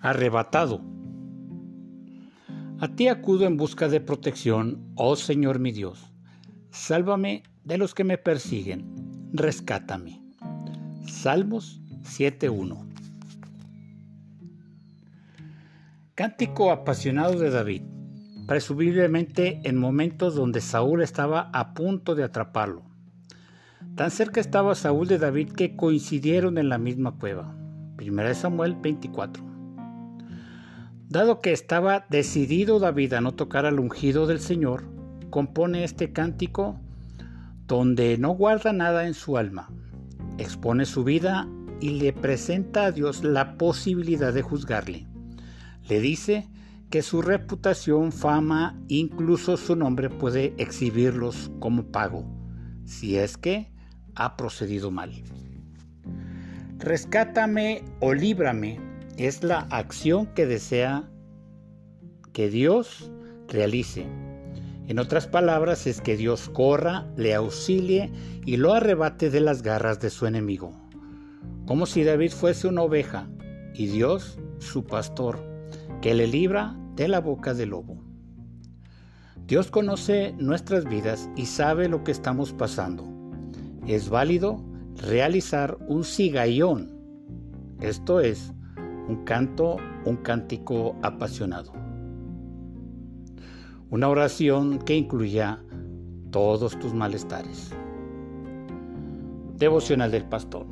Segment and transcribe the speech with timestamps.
[0.00, 0.80] arrebatado.
[2.80, 6.12] A ti acudo en busca de protección, oh Señor mi Dios.
[6.70, 8.86] Sálvame de los que me persiguen,
[9.32, 10.22] rescátame.
[11.06, 12.86] Salmos 7.1
[16.14, 17.82] Cántico apasionado de David,
[18.46, 22.82] presumiblemente en momentos donde Saúl estaba a punto de atraparlo.
[23.94, 27.56] Tan cerca estaba Saúl de David que coincidieron en la misma cueva.
[28.00, 29.57] 1 Samuel 24.
[31.08, 34.84] Dado que estaba decidido David a no tocar al ungido del Señor,
[35.30, 36.78] compone este cántico
[37.66, 39.70] donde no guarda nada en su alma,
[40.36, 41.48] expone su vida
[41.80, 45.06] y le presenta a Dios la posibilidad de juzgarle.
[45.88, 46.46] Le dice
[46.90, 52.26] que su reputación, fama, incluso su nombre puede exhibirlos como pago,
[52.84, 53.72] si es que
[54.14, 55.12] ha procedido mal.
[56.78, 58.87] Rescátame o líbrame
[59.18, 61.10] es la acción que desea
[62.32, 63.10] que Dios
[63.48, 64.06] realice.
[64.86, 68.12] En otras palabras, es que Dios corra, le auxilie
[68.46, 70.72] y lo arrebate de las garras de su enemigo.
[71.66, 73.28] Como si David fuese una oveja
[73.74, 75.38] y Dios su pastor,
[76.00, 78.02] que le libra de la boca del lobo.
[79.46, 83.04] Dios conoce nuestras vidas y sabe lo que estamos pasando.
[83.86, 84.64] Es válido
[84.96, 86.96] realizar un sigayón,
[87.80, 88.52] esto es,
[89.08, 91.72] un canto, un cántico apasionado.
[93.90, 95.62] Una oración que incluya
[96.30, 97.72] todos tus malestares.
[99.56, 100.66] Devocional del Pastor.